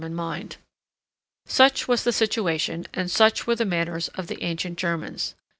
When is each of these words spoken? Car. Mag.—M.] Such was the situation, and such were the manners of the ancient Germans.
Car. 0.01 0.09
Mag.—M.] 0.09 0.49
Such 1.45 1.87
was 1.87 2.03
the 2.03 2.11
situation, 2.11 2.87
and 2.91 3.11
such 3.11 3.45
were 3.45 3.55
the 3.55 3.65
manners 3.65 4.07
of 4.15 4.25
the 4.25 4.41
ancient 4.41 4.79
Germans. 4.79 5.35